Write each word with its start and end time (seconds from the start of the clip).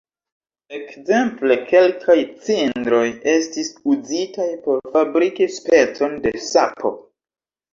Ekzemple 0.75 1.57
kelkaj 1.71 2.15
cindroj 2.47 3.03
estis 3.35 3.69
uzitaj 3.97 4.49
por 4.65 4.83
fabriki 4.97 5.49
specon 5.59 6.17
de 6.25 6.33
sapo. 6.49 6.95